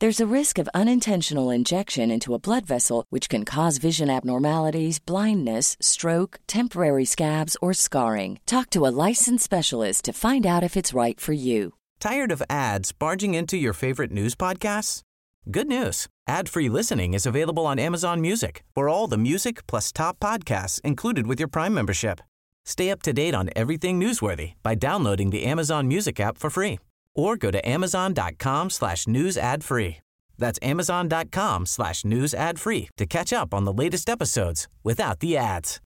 There's 0.00 0.20
a 0.20 0.32
risk 0.36 0.58
of 0.58 0.68
unintentional 0.74 1.50
injection 1.50 2.08
into 2.08 2.32
a 2.32 2.38
blood 2.38 2.64
vessel, 2.64 3.04
which 3.10 3.28
can 3.28 3.44
cause 3.44 3.78
vision 3.78 4.08
abnormalities, 4.08 5.00
blindness, 5.00 5.76
stroke, 5.80 6.38
temporary 6.46 7.04
scabs, 7.04 7.56
or 7.60 7.74
scarring. 7.74 8.38
Talk 8.46 8.70
to 8.70 8.86
a 8.86 8.94
licensed 9.08 9.42
specialist 9.42 10.04
to 10.04 10.12
find 10.12 10.46
out 10.46 10.62
if 10.62 10.76
it's 10.76 10.94
right 10.94 11.18
for 11.18 11.32
you. 11.32 11.74
Tired 11.98 12.30
of 12.30 12.44
ads 12.48 12.92
barging 12.92 13.34
into 13.34 13.56
your 13.56 13.72
favorite 13.72 14.12
news 14.12 14.36
podcasts? 14.36 15.00
Good 15.50 15.66
news. 15.66 16.06
Ad-free 16.28 16.68
listening 16.68 17.14
is 17.14 17.26
available 17.26 17.66
on 17.66 17.80
Amazon 17.80 18.20
Music 18.20 18.62
for 18.76 18.88
all 18.88 19.08
the 19.08 19.18
music 19.18 19.66
plus 19.66 19.90
top 19.90 20.20
podcasts 20.20 20.80
included 20.82 21.26
with 21.26 21.40
your 21.40 21.48
Prime 21.48 21.74
membership. 21.74 22.20
Stay 22.64 22.92
up 22.92 23.02
to 23.02 23.12
date 23.12 23.34
on 23.34 23.50
everything 23.56 23.98
newsworthy 23.98 24.52
by 24.62 24.76
downloading 24.76 25.30
the 25.30 25.44
Amazon 25.44 25.88
Music 25.88 26.20
app 26.20 26.38
for 26.38 26.50
free 26.50 26.78
or 27.18 27.36
go 27.36 27.50
to 27.50 27.60
amazon.com 27.68 28.70
slash 28.70 29.06
news 29.06 29.36
ad 29.36 29.64
free. 29.64 29.98
That's 30.38 30.58
amazon.com 30.62 31.66
slash 31.66 32.04
news 32.04 32.32
ad 32.32 32.58
free 32.58 32.88
to 32.96 33.06
catch 33.06 33.32
up 33.32 33.52
on 33.52 33.64
the 33.64 33.72
latest 33.72 34.08
episodes 34.08 34.68
without 34.84 35.18
the 35.20 35.36
ads. 35.36 35.80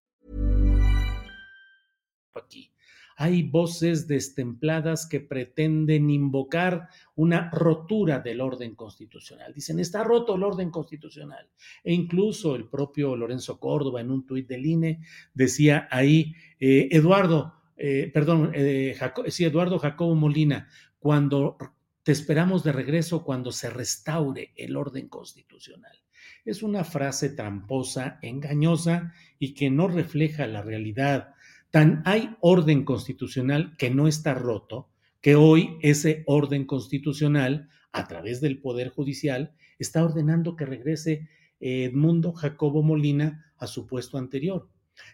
Aquí. 2.36 2.68
Hay 3.16 3.42
voces 3.42 4.08
destempladas 4.08 5.06
que 5.06 5.20
pretenden 5.20 6.10
invocar 6.10 6.88
una 7.14 7.50
rotura 7.50 8.20
del 8.20 8.40
orden 8.40 8.74
constitucional. 8.74 9.52
Dicen, 9.54 9.78
está 9.78 10.02
roto 10.02 10.34
el 10.34 10.42
orden 10.42 10.70
constitucional. 10.70 11.48
E 11.84 11.92
incluso 11.92 12.56
el 12.56 12.68
propio 12.68 13.14
Lorenzo 13.14 13.60
Córdoba 13.60 14.00
en 14.00 14.10
un 14.10 14.26
tuit 14.26 14.48
del 14.48 14.66
INE 14.66 15.00
decía 15.34 15.86
ahí, 15.90 16.34
eh, 16.58 16.88
Eduardo, 16.90 17.61
eh, 17.84 18.12
perdón, 18.14 18.52
eh, 18.54 18.96
sí, 19.26 19.44
Eduardo 19.44 19.76
Jacobo 19.80 20.14
Molina, 20.14 20.68
cuando 21.00 21.56
te 22.04 22.12
esperamos 22.12 22.62
de 22.62 22.70
regreso 22.70 23.24
cuando 23.24 23.50
se 23.50 23.70
restaure 23.70 24.52
el 24.54 24.76
orden 24.76 25.08
constitucional. 25.08 25.98
Es 26.44 26.62
una 26.62 26.84
frase 26.84 27.30
tramposa, 27.30 28.20
engañosa 28.22 29.12
y 29.40 29.54
que 29.54 29.68
no 29.68 29.88
refleja 29.88 30.46
la 30.46 30.62
realidad. 30.62 31.34
Tan 31.72 32.04
hay 32.04 32.36
orden 32.40 32.84
constitucional 32.84 33.76
que 33.76 33.90
no 33.90 34.06
está 34.06 34.32
roto, 34.34 34.88
que 35.20 35.34
hoy 35.34 35.76
ese 35.82 36.22
orden 36.26 36.66
constitucional, 36.66 37.68
a 37.90 38.06
través 38.06 38.40
del 38.40 38.60
Poder 38.60 38.90
Judicial, 38.90 39.56
está 39.80 40.04
ordenando 40.04 40.54
que 40.54 40.66
regrese 40.66 41.28
Edmundo 41.58 42.32
Jacobo 42.32 42.84
Molina 42.84 43.52
a 43.56 43.66
su 43.66 43.88
puesto 43.88 44.18
anterior. 44.18 44.68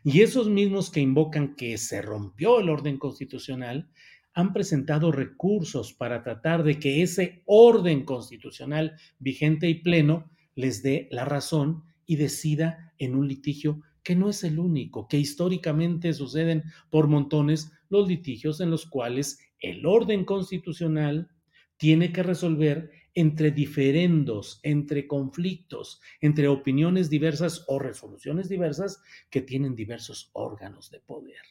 Y 0.05 0.23
esos 0.23 0.49
mismos 0.49 0.91
que 0.91 1.01
invocan 1.01 1.55
que 1.57 1.77
se 1.79 2.03
rompió 2.03 2.61
el 2.61 2.69
orden 2.69 2.99
constitucional 2.99 3.91
han 4.35 4.53
presentado 4.53 5.11
recursos 5.11 5.93
para 5.93 6.23
tratar 6.23 6.63
de 6.63 6.79
que 6.79 7.03
ese 7.03 7.43
orden 7.47 8.05
constitucional 8.05 8.97
vigente 9.19 9.69
y 9.69 9.75
pleno 9.75 10.31
les 10.55 10.83
dé 10.83 11.09
la 11.11 11.25
razón 11.25 11.83
y 12.07 12.17
decida 12.17 12.93
en 12.99 13.15
un 13.15 13.27
litigio 13.29 13.83
que 14.03 14.17
no 14.17 14.31
es 14.31 14.45
el 14.45 14.59
único, 14.59 15.09
que 15.09 15.19
históricamente 15.19 16.15
suceden 16.15 16.65
por 16.89 17.09
montones 17.09 17.73
los 17.89 18.09
litigios 18.09 18.61
en 18.61 18.71
los 18.71 18.87
cuales 18.87 19.39
el 19.61 19.85
orden 19.87 20.25
constitucional 20.25 21.31
tiene 21.77 22.13
que 22.13 22.23
resolver 22.23 22.91
entre 23.15 23.51
diferendos, 23.51 24.61
entre 24.63 25.07
conflictos, 25.07 26.01
entre 26.21 26.49
opiniones 26.49 27.11
diversas 27.11 27.65
o 27.67 27.79
resoluciones 27.79 28.49
diversas 28.49 29.03
que 29.31 29.41
tienen 29.41 29.75
diversos 29.75 30.31
órganos 30.33 30.91
de 30.91 31.01
poder. 31.01 31.43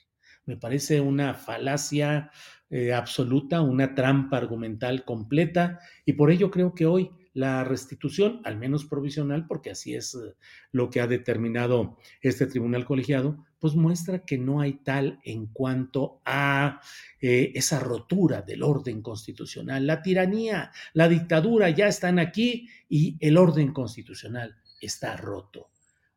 Me 0.46 0.56
parece 0.56 1.02
una 1.02 1.34
falacia 1.34 2.32
eh, 2.70 2.94
absoluta, 2.94 3.62
una 3.62 3.96
trampa 3.96 4.38
argumental 4.38 5.04
completa, 5.04 5.80
y 6.06 6.14
por 6.14 6.32
ello 6.32 6.50
creo 6.52 6.74
que 6.74 6.86
hoy 6.86 7.12
la 7.34 7.64
restitución, 7.64 8.42
al 8.46 8.58
menos 8.58 8.86
provisional, 8.86 9.46
porque 9.46 9.72
así 9.72 9.94
es 9.94 10.16
eh, 10.16 10.36
lo 10.72 10.90
que 10.90 11.02
ha 11.02 11.08
determinado 11.08 11.98
este 12.22 12.48
tribunal 12.48 12.86
colegiado, 12.86 13.46
pues 13.60 13.76
muestra 13.76 14.26
que 14.26 14.38
no 14.38 14.62
hay 14.62 14.74
tal 14.74 15.20
en 15.24 15.48
cuanto 15.48 16.22
a 16.26 16.82
eh, 17.20 17.52
esa 17.56 17.80
rotura 17.80 18.42
del 18.42 18.64
orden 18.64 19.02
constitucional. 19.02 19.88
La 19.88 20.02
tiranía, 20.02 20.72
la 20.94 21.08
dictadura 21.08 21.70
ya 21.70 21.88
están 21.88 22.20
aquí 22.20 22.70
y 22.90 23.18
el 23.20 23.38
orden 23.38 23.74
constitucional 23.74 24.56
está 24.82 25.18
roto. 25.18 25.70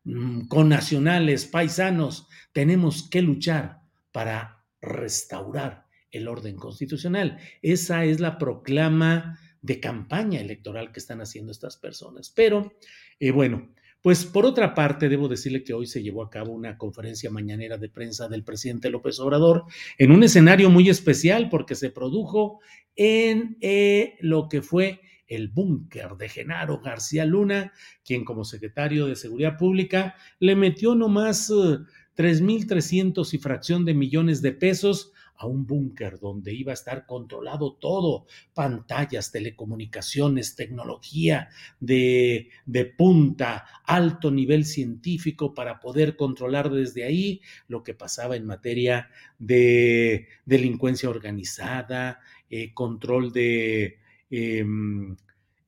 Mm, 0.03 0.47
con 0.47 0.69
nacionales, 0.69 1.45
paisanos, 1.45 2.27
tenemos 2.53 3.09
que 3.09 3.21
luchar 3.21 3.81
para 4.11 4.63
restaurar 4.81 5.85
el 6.11 6.27
orden 6.27 6.57
constitucional. 6.57 7.37
Esa 7.61 8.03
es 8.05 8.19
la 8.19 8.37
proclama 8.37 9.39
de 9.61 9.79
campaña 9.79 10.39
electoral 10.39 10.91
que 10.91 10.99
están 10.99 11.21
haciendo 11.21 11.51
estas 11.51 11.77
personas. 11.77 12.31
Pero, 12.35 12.73
eh, 13.19 13.31
bueno, 13.31 13.69
pues 14.01 14.25
por 14.25 14.45
otra 14.45 14.73
parte, 14.73 15.09
debo 15.09 15.27
decirle 15.27 15.63
que 15.63 15.73
hoy 15.73 15.85
se 15.85 16.01
llevó 16.01 16.23
a 16.23 16.29
cabo 16.29 16.53
una 16.53 16.77
conferencia 16.77 17.29
mañanera 17.29 17.77
de 17.77 17.89
prensa 17.89 18.27
del 18.27 18.43
presidente 18.43 18.89
López 18.89 19.19
Obrador 19.19 19.65
en 19.97 20.11
un 20.11 20.23
escenario 20.23 20.69
muy 20.69 20.89
especial 20.89 21.49
porque 21.49 21.75
se 21.75 21.91
produjo 21.91 22.59
en 22.95 23.57
eh, 23.61 24.15
lo 24.21 24.47
que 24.49 24.61
fue 24.61 25.01
el 25.27 25.47
búnker 25.47 26.17
de 26.17 26.27
Genaro 26.27 26.81
García 26.81 27.25
Luna, 27.25 27.71
quien 28.03 28.25
como 28.25 28.43
secretario 28.43 29.05
de 29.05 29.15
Seguridad 29.15 29.57
Pública 29.57 30.15
le 30.39 30.55
metió 30.55 30.95
nomás... 30.95 31.49
Eh, 31.49 31.77
3.300 32.17 33.33
y 33.33 33.37
fracción 33.37 33.85
de 33.85 33.93
millones 33.93 34.41
de 34.41 34.51
pesos 34.51 35.11
a 35.41 35.47
un 35.47 35.65
búnker 35.65 36.19
donde 36.19 36.53
iba 36.53 36.71
a 36.71 36.75
estar 36.75 37.07
controlado 37.07 37.73
todo, 37.73 38.27
pantallas, 38.53 39.31
telecomunicaciones, 39.31 40.55
tecnología 40.55 41.49
de, 41.79 42.49
punta, 42.95 43.65
alto 43.85 44.29
nivel 44.29 44.65
científico 44.65 45.55
para 45.55 45.79
poder 45.79 46.15
controlar 46.15 46.69
desde 46.69 47.05
ahí 47.05 47.41
lo 47.67 47.83
que 47.83 47.95
pasaba 47.95 48.35
en 48.35 48.45
materia 48.45 49.09
de 49.39 50.27
delincuencia 50.45 51.09
organizada, 51.09 52.19
eh, 52.49 52.71
control 52.75 53.31
de, 53.31 53.97
eh, 54.29 54.63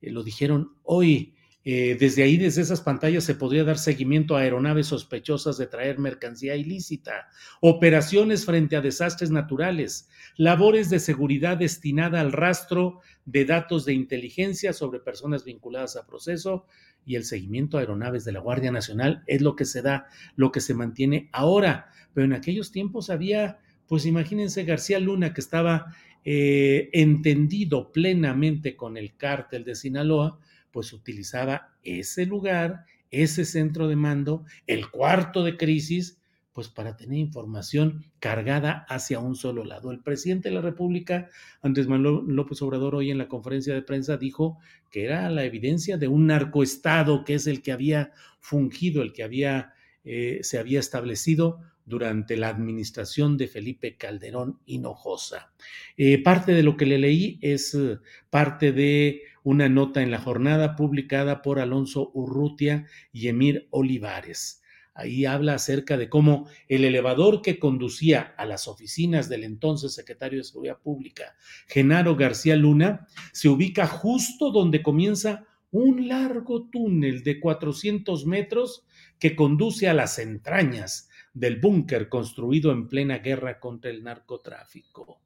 lo 0.02 0.22
dijeron 0.22 0.76
hoy, 0.84 1.34
Eh, 1.66 1.96
desde 1.98 2.22
ahí, 2.22 2.36
desde 2.36 2.60
esas 2.60 2.82
pantallas, 2.82 3.24
se 3.24 3.34
podría 3.34 3.64
dar 3.64 3.78
seguimiento 3.78 4.36
a 4.36 4.40
aeronaves 4.40 4.88
sospechosas 4.88 5.56
de 5.56 5.66
traer 5.66 5.98
mercancía 5.98 6.56
ilícita, 6.56 7.28
operaciones 7.60 8.44
frente 8.44 8.76
a 8.76 8.82
desastres 8.82 9.30
naturales, 9.30 10.10
labores 10.36 10.90
de 10.90 10.98
seguridad 11.00 11.56
destinada 11.56 12.20
al 12.20 12.32
rastro 12.32 13.00
de 13.24 13.46
datos 13.46 13.86
de 13.86 13.94
inteligencia 13.94 14.74
sobre 14.74 15.00
personas 15.00 15.44
vinculadas 15.44 15.96
a 15.96 16.06
proceso 16.06 16.66
y 17.06 17.16
el 17.16 17.24
seguimiento 17.24 17.76
a 17.76 17.80
aeronaves 17.80 18.24
de 18.24 18.32
la 18.32 18.40
Guardia 18.40 18.70
Nacional 18.70 19.22
es 19.26 19.40
lo 19.40 19.56
que 19.56 19.64
se 19.64 19.80
da, 19.80 20.06
lo 20.36 20.52
que 20.52 20.60
se 20.60 20.74
mantiene 20.74 21.28
ahora. 21.32 21.90
Pero 22.12 22.26
en 22.26 22.34
aquellos 22.34 22.72
tiempos 22.72 23.08
había, 23.08 23.58
pues 23.88 24.04
imagínense 24.04 24.64
García 24.64 25.00
Luna 25.00 25.32
que 25.32 25.40
estaba 25.40 25.94
eh, 26.24 26.90
entendido 26.92 27.92
plenamente 27.92 28.76
con 28.76 28.96
el 28.96 29.16
cártel 29.16 29.64
de 29.64 29.74
Sinaloa, 29.74 30.38
pues 30.74 30.92
utilizaba 30.92 31.76
ese 31.84 32.26
lugar, 32.26 32.84
ese 33.12 33.44
centro 33.44 33.86
de 33.86 33.94
mando, 33.94 34.44
el 34.66 34.90
cuarto 34.90 35.44
de 35.44 35.56
crisis, 35.56 36.18
pues 36.52 36.66
para 36.68 36.96
tener 36.96 37.16
información 37.16 38.06
cargada 38.18 38.84
hacia 38.88 39.20
un 39.20 39.36
solo 39.36 39.64
lado. 39.64 39.92
El 39.92 40.00
presidente 40.00 40.48
de 40.48 40.56
la 40.56 40.62
República, 40.62 41.28
Andrés 41.62 41.86
Manuel 41.86 42.24
López 42.26 42.60
Obrador, 42.62 42.96
hoy 42.96 43.12
en 43.12 43.18
la 43.18 43.28
conferencia 43.28 43.72
de 43.72 43.82
prensa 43.82 44.16
dijo 44.16 44.58
que 44.90 45.04
era 45.04 45.30
la 45.30 45.44
evidencia 45.44 45.96
de 45.96 46.08
un 46.08 46.26
narcoestado 46.26 47.22
que 47.22 47.34
es 47.34 47.46
el 47.46 47.62
que 47.62 47.70
había 47.70 48.10
fungido, 48.40 49.00
el 49.00 49.12
que 49.12 49.22
había, 49.22 49.74
eh, 50.02 50.40
se 50.42 50.58
había 50.58 50.80
establecido 50.80 51.60
durante 51.86 52.36
la 52.36 52.48
administración 52.48 53.36
de 53.36 53.46
Felipe 53.46 53.96
Calderón 53.96 54.58
Hinojosa. 54.66 55.52
Eh, 55.96 56.20
parte 56.20 56.52
de 56.52 56.64
lo 56.64 56.76
que 56.76 56.86
le 56.86 56.98
leí 56.98 57.38
es 57.42 57.74
eh, 57.74 57.98
parte 58.28 58.72
de 58.72 59.22
una 59.44 59.68
nota 59.68 60.02
en 60.02 60.10
la 60.10 60.18
jornada 60.18 60.74
publicada 60.74 61.42
por 61.42 61.60
Alonso 61.60 62.10
Urrutia 62.14 62.86
y 63.12 63.28
Emir 63.28 63.68
Olivares. 63.70 64.62
Ahí 64.94 65.26
habla 65.26 65.54
acerca 65.54 65.96
de 65.96 66.08
cómo 66.08 66.48
el 66.68 66.84
elevador 66.84 67.42
que 67.42 67.58
conducía 67.58 68.34
a 68.38 68.46
las 68.46 68.68
oficinas 68.68 69.28
del 69.28 69.44
entonces 69.44 69.92
secretario 69.92 70.38
de 70.38 70.44
Seguridad 70.44 70.80
Pública, 70.80 71.36
Genaro 71.68 72.16
García 72.16 72.56
Luna, 72.56 73.06
se 73.32 73.48
ubica 73.48 73.86
justo 73.86 74.50
donde 74.50 74.82
comienza 74.82 75.46
un 75.72 76.08
largo 76.08 76.68
túnel 76.70 77.24
de 77.24 77.40
400 77.40 78.26
metros 78.26 78.86
que 79.18 79.34
conduce 79.34 79.88
a 79.88 79.94
las 79.94 80.18
entrañas 80.20 81.10
del 81.34 81.56
búnker 81.60 82.08
construido 82.08 82.70
en 82.70 82.88
plena 82.88 83.18
guerra 83.18 83.58
contra 83.58 83.90
el 83.90 84.04
narcotráfico. 84.04 85.20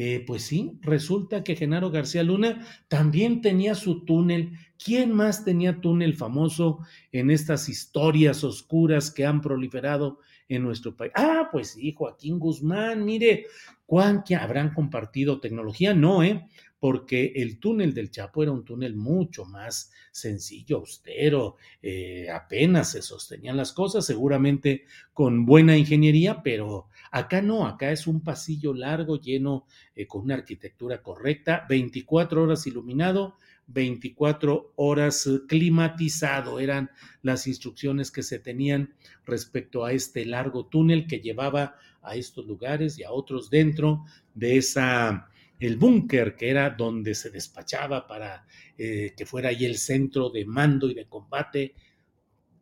Eh, 0.00 0.22
pues 0.24 0.44
sí, 0.44 0.78
resulta 0.82 1.42
que 1.42 1.56
Genaro 1.56 1.90
García 1.90 2.22
Luna 2.22 2.64
también 2.86 3.40
tenía 3.40 3.74
su 3.74 4.04
túnel. 4.04 4.52
¿Quién 4.82 5.12
más 5.12 5.44
tenía 5.44 5.80
túnel 5.80 6.14
famoso 6.14 6.78
en 7.10 7.32
estas 7.32 7.68
historias 7.68 8.44
oscuras 8.44 9.10
que 9.10 9.26
han 9.26 9.40
proliferado 9.40 10.20
en 10.48 10.62
nuestro 10.62 10.96
país? 10.96 11.10
Ah, 11.16 11.48
pues 11.50 11.70
sí, 11.72 11.92
Joaquín 11.98 12.38
Guzmán, 12.38 13.04
mire, 13.04 13.46
¿cuán 13.86 14.22
que 14.22 14.36
habrán 14.36 14.72
compartido 14.72 15.40
tecnología? 15.40 15.94
No, 15.94 16.22
¿eh? 16.22 16.46
Porque 16.80 17.32
el 17.36 17.58
túnel 17.58 17.92
del 17.92 18.10
Chapo 18.10 18.42
era 18.42 18.52
un 18.52 18.64
túnel 18.64 18.94
mucho 18.94 19.44
más 19.44 19.90
sencillo, 20.12 20.78
austero, 20.78 21.56
eh, 21.82 22.28
apenas 22.30 22.92
se 22.92 23.02
sostenían 23.02 23.56
las 23.56 23.72
cosas, 23.72 24.06
seguramente 24.06 24.84
con 25.12 25.44
buena 25.44 25.76
ingeniería, 25.76 26.42
pero 26.42 26.88
acá 27.10 27.42
no, 27.42 27.66
acá 27.66 27.90
es 27.90 28.06
un 28.06 28.22
pasillo 28.22 28.74
largo 28.74 29.20
lleno 29.20 29.66
eh, 29.96 30.06
con 30.06 30.22
una 30.22 30.34
arquitectura 30.34 31.02
correcta, 31.02 31.66
24 31.68 32.44
horas 32.44 32.66
iluminado, 32.66 33.36
24 33.66 34.72
horas 34.76 35.28
climatizado, 35.46 36.58
eran 36.58 36.90
las 37.22 37.46
instrucciones 37.46 38.10
que 38.10 38.22
se 38.22 38.38
tenían 38.38 38.94
respecto 39.26 39.84
a 39.84 39.92
este 39.92 40.24
largo 40.24 40.66
túnel 40.66 41.06
que 41.06 41.20
llevaba 41.20 41.76
a 42.02 42.16
estos 42.16 42.46
lugares 42.46 42.98
y 42.98 43.04
a 43.04 43.12
otros 43.12 43.50
dentro 43.50 44.04
de 44.34 44.56
esa 44.56 45.28
el 45.60 45.76
búnker, 45.76 46.36
que 46.36 46.50
era 46.50 46.70
donde 46.70 47.14
se 47.14 47.30
despachaba 47.30 48.06
para 48.06 48.46
eh, 48.76 49.14
que 49.16 49.26
fuera 49.26 49.48
ahí 49.50 49.64
el 49.64 49.76
centro 49.76 50.30
de 50.30 50.44
mando 50.44 50.88
y 50.88 50.94
de 50.94 51.06
combate, 51.06 51.74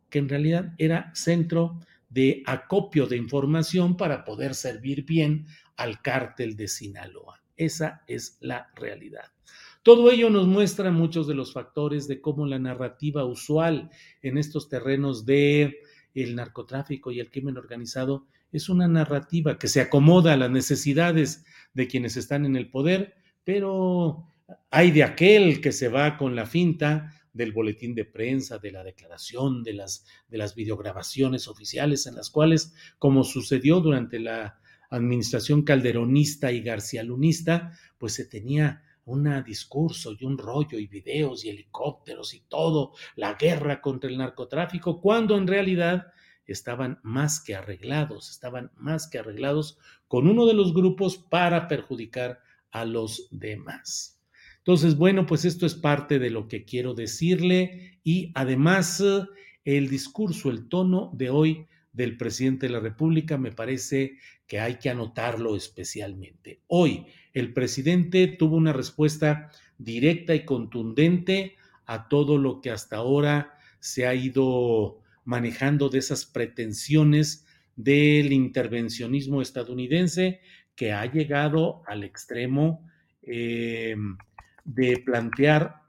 que 0.09 0.19
en 0.19 0.29
realidad 0.29 0.73
era 0.77 1.11
centro 1.13 1.79
de 2.09 2.41
acopio 2.45 3.05
de 3.05 3.17
información 3.17 3.97
para 3.97 4.23
poder 4.23 4.55
servir 4.55 5.05
bien 5.05 5.45
al 5.75 6.01
cártel 6.01 6.55
de 6.55 6.67
Sinaloa. 6.67 7.43
Esa 7.55 8.03
es 8.07 8.37
la 8.39 8.71
realidad. 8.75 9.25
Todo 9.83 10.11
ello 10.11 10.29
nos 10.29 10.47
muestra 10.47 10.91
muchos 10.91 11.27
de 11.27 11.35
los 11.35 11.53
factores 11.53 12.07
de 12.07 12.19
cómo 12.19 12.45
la 12.45 12.59
narrativa 12.59 13.25
usual 13.25 13.89
en 14.21 14.37
estos 14.37 14.69
terrenos 14.69 15.25
de 15.25 15.79
el 16.13 16.35
narcotráfico 16.35 17.11
y 17.11 17.19
el 17.19 17.29
crimen 17.29 17.57
organizado 17.57 18.27
es 18.51 18.69
una 18.69 18.87
narrativa 18.87 19.57
que 19.57 19.67
se 19.67 19.81
acomoda 19.81 20.33
a 20.33 20.37
las 20.37 20.51
necesidades 20.51 21.45
de 21.73 21.87
quienes 21.87 22.17
están 22.17 22.45
en 22.45 22.55
el 22.55 22.69
poder, 22.69 23.15
pero 23.43 24.27
hay 24.71 24.91
de 24.91 25.03
aquel 25.03 25.61
que 25.61 25.71
se 25.71 25.89
va 25.89 26.17
con 26.17 26.35
la 26.35 26.45
finta 26.45 27.13
del 27.33 27.51
boletín 27.51 27.93
de 27.93 28.05
prensa, 28.05 28.57
de 28.57 28.71
la 28.71 28.83
declaración, 28.83 29.63
de 29.63 29.73
las, 29.73 30.05
de 30.27 30.37
las 30.37 30.55
videograbaciones 30.55 31.47
oficiales 31.47 32.07
en 32.07 32.15
las 32.15 32.29
cuales, 32.29 32.73
como 32.97 33.23
sucedió 33.23 33.79
durante 33.79 34.19
la 34.19 34.59
administración 34.89 35.63
calderonista 35.63 36.51
y 36.51 36.61
garcialunista, 36.61 37.71
pues 37.97 38.13
se 38.13 38.25
tenía 38.25 38.83
un 39.05 39.43
discurso 39.43 40.13
y 40.19 40.25
un 40.25 40.37
rollo 40.37 40.77
y 40.77 40.87
videos 40.87 41.45
y 41.45 41.49
helicópteros 41.49 42.33
y 42.33 42.41
todo, 42.41 42.93
la 43.15 43.35
guerra 43.35 43.79
contra 43.81 44.09
el 44.09 44.17
narcotráfico, 44.17 44.99
cuando 44.99 45.37
en 45.37 45.47
realidad 45.47 46.07
estaban 46.47 46.99
más 47.03 47.39
que 47.41 47.55
arreglados, 47.55 48.31
estaban 48.31 48.71
más 48.75 49.07
que 49.07 49.19
arreglados 49.19 49.77
con 50.07 50.27
uno 50.27 50.45
de 50.45 50.53
los 50.53 50.73
grupos 50.73 51.17
para 51.17 51.67
perjudicar 51.67 52.41
a 52.71 52.85
los 52.85 53.27
demás. 53.31 54.21
Entonces, 54.59 54.97
bueno, 54.97 55.25
pues 55.25 55.45
esto 55.45 55.65
es 55.65 55.75
parte 55.75 56.19
de 56.19 56.29
lo 56.29 56.47
que 56.47 56.65
quiero 56.65 56.93
decirle 56.93 57.99
y 58.03 58.31
además 58.35 59.03
el 59.63 59.89
discurso, 59.89 60.49
el 60.49 60.67
tono 60.67 61.11
de 61.13 61.29
hoy 61.29 61.67
del 61.93 62.17
presidente 62.17 62.67
de 62.67 62.73
la 62.73 62.79
República 62.79 63.37
me 63.37 63.51
parece 63.51 64.17
que 64.45 64.59
hay 64.59 64.75
que 64.75 64.89
anotarlo 64.89 65.55
especialmente. 65.55 66.61
Hoy 66.67 67.05
el 67.33 67.53
presidente 67.53 68.27
tuvo 68.27 68.55
una 68.55 68.71
respuesta 68.71 69.51
directa 69.77 70.35
y 70.35 70.45
contundente 70.45 71.55
a 71.85 72.07
todo 72.07 72.37
lo 72.37 72.61
que 72.61 72.69
hasta 72.69 72.97
ahora 72.97 73.57
se 73.79 74.05
ha 74.05 74.13
ido 74.13 75.01
manejando 75.27 75.89
de 75.89 75.99
esas 75.99 76.25
pretensiones 76.25 77.45
del 77.75 78.31
intervencionismo 78.31 79.41
estadounidense 79.41 80.39
que 80.73 80.93
ha 80.93 81.05
llegado 81.05 81.83
al 81.85 82.05
extremo 82.05 82.89
eh, 83.21 83.97
de 84.63 85.03
plantear 85.05 85.81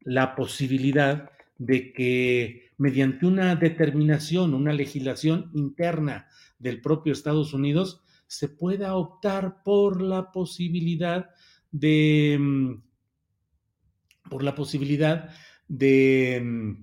la 0.00 0.34
posibilidad 0.36 1.30
de 1.58 1.92
que 1.92 2.70
mediante 2.78 3.26
una 3.26 3.56
determinación, 3.56 4.54
una 4.54 4.72
legislación 4.72 5.50
interna 5.52 6.28
del 6.60 6.80
propio 6.80 7.12
Estados 7.12 7.52
Unidos, 7.52 8.04
se 8.28 8.48
pueda 8.48 8.94
optar 8.94 9.64
por 9.64 10.00
la 10.00 10.30
posibilidad 10.30 11.30
de 11.72 12.38
mm, 12.38 12.82
por 14.30 14.44
la 14.44 14.54
posibilidad 14.54 15.30
de 15.66 16.40
mm, 16.42 16.82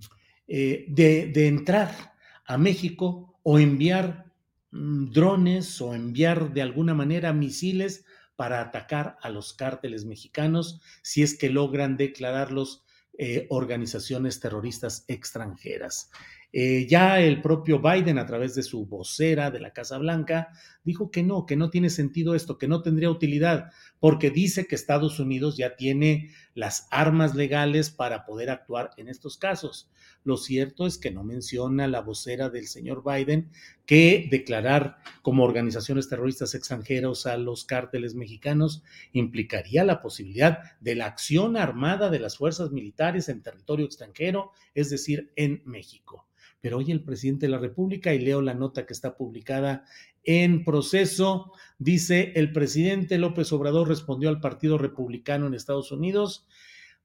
eh, 0.51 0.85
de, 0.89 1.47
entrar 1.47 2.15
a 2.43 2.57
México 2.57 3.39
o 3.43 3.59
enviar 3.59 4.25
mm, 4.71 5.11
drones 5.11 5.79
o 5.79 5.93
enviar 5.93 6.51
de 6.53 6.63
alguna 6.63 6.95
manera 6.95 7.33
misiles 7.33 8.03
para 8.35 8.59
atacar 8.59 9.17
a 9.21 9.29
los 9.29 9.53
cárteles 9.53 10.05
mexicanos 10.05 10.81
si 11.03 11.21
es 11.21 11.37
que 11.37 11.49
logran 11.49 11.97
declararlos 11.97 12.83
eh, 13.19 13.45
organizaciones 13.51 14.39
terroristas 14.39 15.05
extranjeras. 15.07 16.09
Eh, 16.51 16.87
ya 16.89 17.19
el 17.19 17.41
propio 17.41 17.79
Biden, 17.79 18.17
a 18.17 18.25
través 18.25 18.55
de 18.55 18.63
su 18.63 18.87
vocera 18.87 19.51
de 19.51 19.59
la 19.59 19.71
Casa 19.71 19.99
Blanca, 19.99 20.49
dijo 20.83 21.11
que 21.11 21.21
no, 21.21 21.45
que 21.45 21.55
no 21.55 21.69
tiene 21.69 21.91
sentido 21.91 22.33
esto, 22.33 22.57
que 22.57 22.67
no 22.67 22.81
tendría 22.81 23.11
utilidad, 23.11 23.71
porque 23.99 24.31
dice 24.31 24.65
que 24.65 24.73
Estados 24.73 25.19
Unidos 25.19 25.57
ya 25.57 25.75
tiene 25.75 26.31
las 26.55 26.87
armas 26.89 27.35
legales 27.35 27.91
para 27.91 28.25
poder 28.25 28.49
actuar 28.49 28.89
en 28.97 29.09
estos 29.09 29.37
casos. 29.37 29.91
Lo 30.23 30.37
cierto 30.37 30.87
es 30.87 30.97
que 30.97 31.11
no 31.11 31.23
menciona 31.23 31.87
la 31.87 32.01
vocera 32.01 32.49
del 32.49 32.67
señor 32.67 33.03
Biden 33.05 33.51
que 33.85 34.27
declarar 34.31 34.97
como 35.21 35.43
organizaciones 35.43 36.09
terroristas 36.09 36.55
extranjeras 36.55 37.27
a 37.27 37.37
los 37.37 37.63
cárteles 37.63 38.15
mexicanos 38.15 38.83
implicaría 39.13 39.83
la 39.83 40.01
posibilidad 40.01 40.59
de 40.81 40.95
la 40.95 41.05
acción 41.05 41.57
armada 41.57 42.09
de 42.09 42.19
las 42.19 42.37
fuerzas 42.37 42.71
militares 42.71 43.29
en 43.29 43.43
territorio 43.43 43.85
extranjero, 43.85 44.51
es 44.73 44.89
decir, 44.89 45.31
en 45.35 45.61
México. 45.65 46.25
Pero 46.61 46.77
hoy 46.77 46.91
el 46.91 47.03
presidente 47.03 47.45
de 47.45 47.51
la 47.51 47.57
República, 47.57 48.13
y 48.13 48.19
leo 48.19 48.41
la 48.41 48.53
nota 48.53 48.85
que 48.85 48.93
está 48.93 49.15
publicada 49.15 49.85
en 50.23 50.63
proceso, 50.63 51.53
dice, 51.77 52.33
el 52.35 52.51
presidente 52.51 53.17
López 53.17 53.51
Obrador 53.53 53.87
respondió 53.87 54.29
al 54.29 54.41
Partido 54.41 54.77
Republicano 54.77 55.47
en 55.47 55.53
Estados 55.53 55.91
Unidos 55.91 56.47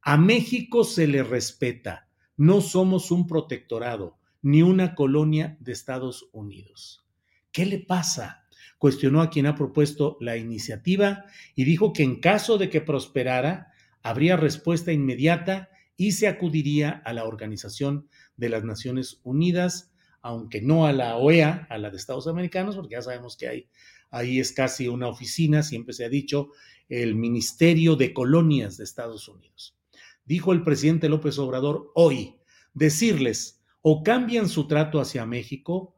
A 0.02 0.16
México 0.16 0.84
se 0.84 1.06
le 1.06 1.22
respeta. 1.22 2.08
No 2.36 2.60
somos 2.60 3.10
un 3.10 3.26
protectorado 3.26 4.18
ni 4.42 4.62
una 4.62 4.94
colonia 4.94 5.56
de 5.60 5.72
Estados 5.72 6.28
Unidos. 6.32 7.06
¿Qué 7.50 7.64
le 7.64 7.78
pasa? 7.78 8.44
Cuestionó 8.76 9.22
a 9.22 9.30
quien 9.30 9.46
ha 9.46 9.54
propuesto 9.54 10.18
la 10.20 10.36
iniciativa 10.36 11.24
y 11.54 11.64
dijo 11.64 11.94
que 11.94 12.02
en 12.02 12.20
caso 12.20 12.58
de 12.58 12.68
que 12.68 12.82
prosperara, 12.82 13.72
habría 14.02 14.36
respuesta 14.36 14.92
inmediata 14.92 15.70
y 15.96 16.12
se 16.12 16.28
acudiría 16.28 16.90
a 16.90 17.12
la 17.14 17.24
Organización 17.24 18.08
de 18.36 18.48
las 18.48 18.64
Naciones 18.64 19.20
Unidas, 19.24 19.92
aunque 20.22 20.62
no 20.62 20.86
a 20.86 20.92
la 20.92 21.16
OEA, 21.16 21.66
a 21.70 21.78
la 21.78 21.90
de 21.90 21.96
Estados 21.96 22.26
Americanos, 22.26 22.76
porque 22.76 22.94
ya 22.94 23.02
sabemos 23.02 23.36
que 23.36 23.48
hay, 23.48 23.68
ahí 24.10 24.40
es 24.40 24.52
casi 24.52 24.88
una 24.88 25.08
oficina, 25.08 25.62
siempre 25.62 25.92
se 25.92 26.04
ha 26.04 26.08
dicho, 26.08 26.50
el 26.88 27.14
Ministerio 27.14 27.96
de 27.96 28.12
Colonias 28.12 28.76
de 28.76 28.84
Estados 28.84 29.28
Unidos. 29.28 29.76
Dijo 30.24 30.52
el 30.52 30.62
presidente 30.62 31.08
López 31.08 31.38
Obrador 31.38 31.90
hoy, 31.94 32.36
decirles 32.72 33.62
o 33.82 34.02
cambian 34.02 34.48
su 34.48 34.66
trato 34.66 35.00
hacia 35.00 35.26
México 35.26 35.94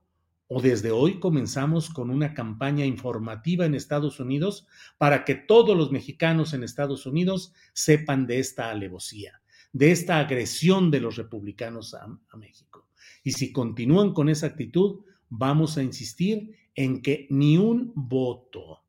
o 0.49 0.61
desde 0.61 0.91
hoy 0.91 1.19
comenzamos 1.19 1.91
con 1.91 2.11
una 2.11 2.35
campaña 2.35 2.85
informativa 2.85 3.67
en 3.67 3.75
Estados 3.75 4.21
Unidos 4.21 4.67
para 4.99 5.25
que 5.25 5.35
todos 5.35 5.77
los 5.77 5.91
mexicanos 5.91 6.55
en 6.55 6.63
Estados 6.63 7.07
Unidos 7.07 7.53
sepan 7.73 8.27
de 8.27 8.39
esta 8.39 8.71
alevosía, 8.71 9.41
de 9.77 9.91
esta 9.91 10.19
agresión 10.19 10.91
de 10.91 11.01
los 11.01 11.17
republicanos 11.17 11.93
a, 11.93 12.05
a 12.05 12.37
México. 12.39 12.89
Y 13.23 13.33
si 13.33 13.53
continúan 13.53 14.15
con 14.15 14.31
esa 14.31 14.47
actitud, 14.47 15.05
vamos 15.29 15.77
a 15.77 15.83
insistir 15.83 16.57
en 16.75 17.03
que 17.03 17.27
ni 17.29 17.59
un 17.59 17.93
voto. 17.95 18.85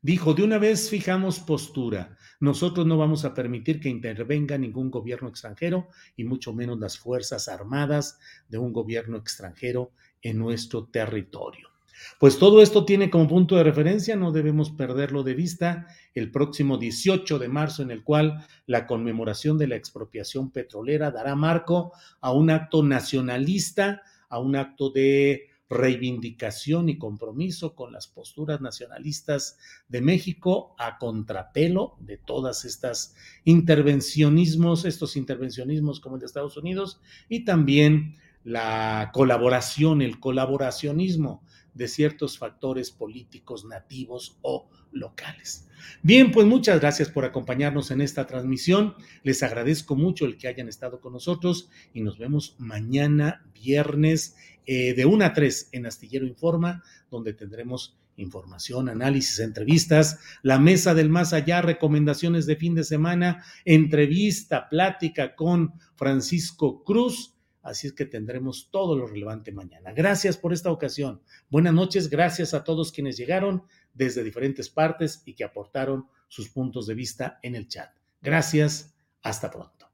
Dijo, 0.00 0.32
de 0.32 0.42
una 0.42 0.56
vez 0.56 0.88
fijamos 0.88 1.38
postura. 1.38 2.16
Nosotros 2.40 2.86
no 2.86 2.96
vamos 2.96 3.26
a 3.26 3.34
permitir 3.34 3.78
que 3.78 3.90
intervenga 3.90 4.56
ningún 4.56 4.90
gobierno 4.90 5.28
extranjero 5.28 5.88
y 6.16 6.24
mucho 6.24 6.54
menos 6.54 6.80
las 6.80 6.98
Fuerzas 6.98 7.46
Armadas 7.48 8.18
de 8.48 8.56
un 8.56 8.72
gobierno 8.72 9.18
extranjero 9.18 9.92
en 10.22 10.38
nuestro 10.38 10.86
territorio. 10.86 11.71
Pues 12.18 12.38
todo 12.38 12.62
esto 12.62 12.84
tiene 12.84 13.10
como 13.10 13.28
punto 13.28 13.56
de 13.56 13.64
referencia, 13.64 14.16
no 14.16 14.32
debemos 14.32 14.70
perderlo 14.70 15.22
de 15.22 15.34
vista, 15.34 15.86
el 16.14 16.30
próximo 16.30 16.78
18 16.78 17.38
de 17.38 17.48
marzo 17.48 17.82
en 17.82 17.90
el 17.90 18.02
cual 18.02 18.46
la 18.66 18.86
conmemoración 18.86 19.58
de 19.58 19.68
la 19.68 19.76
expropiación 19.76 20.50
petrolera 20.50 21.10
dará 21.10 21.34
marco 21.34 21.92
a 22.20 22.32
un 22.32 22.50
acto 22.50 22.82
nacionalista, 22.82 24.02
a 24.28 24.38
un 24.38 24.56
acto 24.56 24.90
de 24.90 25.48
reivindicación 25.72 26.90
y 26.90 26.98
compromiso 26.98 27.74
con 27.74 27.92
las 27.92 28.06
posturas 28.06 28.60
nacionalistas 28.60 29.58
de 29.88 30.02
México 30.02 30.74
a 30.78 30.98
contrapelo 30.98 31.96
de 31.98 32.18
todas 32.18 32.64
estas 32.66 33.14
intervencionismos, 33.44 34.84
estos 34.84 35.16
intervencionismos 35.16 36.00
como 36.00 36.16
el 36.16 36.20
de 36.20 36.26
Estados 36.26 36.58
Unidos 36.58 37.00
y 37.28 37.44
también 37.44 38.16
la 38.44 39.10
colaboración, 39.14 40.02
el 40.02 40.20
colaboracionismo 40.20 41.42
de 41.74 41.88
ciertos 41.88 42.38
factores 42.38 42.90
políticos 42.90 43.64
nativos 43.64 44.38
o 44.42 44.68
locales. 44.92 45.68
Bien, 46.02 46.30
pues 46.30 46.46
muchas 46.46 46.80
gracias 46.80 47.08
por 47.08 47.24
acompañarnos 47.24 47.90
en 47.90 48.00
esta 48.00 48.26
transmisión. 48.26 48.94
Les 49.22 49.42
agradezco 49.42 49.96
mucho 49.96 50.26
el 50.26 50.36
que 50.36 50.48
hayan 50.48 50.68
estado 50.68 51.00
con 51.00 51.12
nosotros 51.12 51.70
y 51.92 52.02
nos 52.02 52.18
vemos 52.18 52.54
mañana 52.58 53.44
viernes 53.54 54.36
eh, 54.66 54.94
de 54.94 55.06
1 55.06 55.24
a 55.24 55.32
3 55.32 55.70
en 55.72 55.86
Astillero 55.86 56.26
Informa, 56.26 56.82
donde 57.10 57.32
tendremos 57.32 57.96
información, 58.16 58.88
análisis, 58.88 59.38
entrevistas, 59.40 60.18
la 60.42 60.58
mesa 60.58 60.94
del 60.94 61.08
más 61.08 61.32
allá, 61.32 61.62
recomendaciones 61.62 62.46
de 62.46 62.56
fin 62.56 62.74
de 62.74 62.84
semana, 62.84 63.44
entrevista, 63.64 64.68
plática 64.68 65.34
con 65.34 65.74
Francisco 65.96 66.84
Cruz. 66.84 67.31
Así 67.62 67.86
es 67.86 67.92
que 67.92 68.06
tendremos 68.06 68.68
todo 68.70 68.96
lo 68.96 69.06
relevante 69.06 69.52
mañana. 69.52 69.92
Gracias 69.92 70.36
por 70.36 70.52
esta 70.52 70.70
ocasión. 70.70 71.22
Buenas 71.48 71.72
noches. 71.72 72.10
Gracias 72.10 72.54
a 72.54 72.64
todos 72.64 72.92
quienes 72.92 73.16
llegaron 73.16 73.64
desde 73.94 74.24
diferentes 74.24 74.68
partes 74.68 75.22
y 75.24 75.34
que 75.34 75.44
aportaron 75.44 76.08
sus 76.28 76.48
puntos 76.48 76.86
de 76.86 76.94
vista 76.94 77.38
en 77.42 77.54
el 77.54 77.68
chat. 77.68 77.90
Gracias. 78.20 78.94
Hasta 79.22 79.50
pronto. 79.50 79.86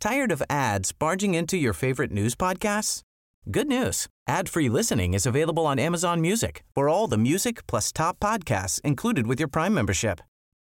Tired 0.00 0.30
of 0.30 0.42
ads 0.50 0.92
barging 0.92 1.34
into 1.34 1.56
your 1.56 1.72
favorite 1.72 2.12
news 2.12 2.34
podcasts? 2.34 3.02
Good 3.50 3.68
news. 3.68 4.08
Ad-free 4.28 4.68
listening 4.68 5.14
is 5.14 5.24
available 5.24 5.66
on 5.66 5.78
Amazon 5.78 6.20
Music. 6.20 6.64
For 6.74 6.88
all 6.88 7.06
the 7.06 7.16
music 7.16 7.66
plus 7.66 7.92
top 7.92 8.18
podcasts 8.18 8.80
included 8.82 9.26
with 9.26 9.38
your 9.38 9.48
Prime 9.48 9.72
membership. 9.72 10.20